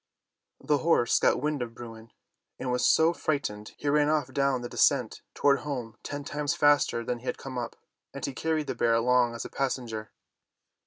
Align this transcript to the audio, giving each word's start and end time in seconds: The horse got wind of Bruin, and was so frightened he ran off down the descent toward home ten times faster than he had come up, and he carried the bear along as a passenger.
The 0.59 0.79
horse 0.79 1.19
got 1.19 1.43
wind 1.43 1.61
of 1.61 1.75
Bruin, 1.75 2.11
and 2.57 2.71
was 2.71 2.83
so 2.83 3.13
frightened 3.13 3.75
he 3.77 3.87
ran 3.87 4.09
off 4.09 4.33
down 4.33 4.63
the 4.63 4.67
descent 4.67 5.21
toward 5.35 5.59
home 5.59 5.95
ten 6.01 6.23
times 6.23 6.55
faster 6.55 7.05
than 7.05 7.19
he 7.19 7.25
had 7.27 7.37
come 7.37 7.59
up, 7.59 7.75
and 8.11 8.25
he 8.25 8.33
carried 8.33 8.65
the 8.65 8.73
bear 8.73 8.95
along 8.95 9.35
as 9.35 9.45
a 9.45 9.49
passenger. 9.51 10.11